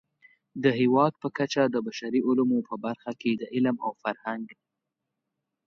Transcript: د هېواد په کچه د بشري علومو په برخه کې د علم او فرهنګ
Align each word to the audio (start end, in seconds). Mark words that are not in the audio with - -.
د 0.63 0.65
هېواد 0.79 1.13
په 1.21 1.27
کچه 1.37 1.63
د 1.69 1.75
بشري 1.87 2.19
علومو 2.27 2.59
په 2.69 2.75
برخه 2.85 3.11
کې 3.21 3.31
د 3.35 3.43
علم 3.53 3.75
او 3.85 3.91
فرهنګ 4.03 4.45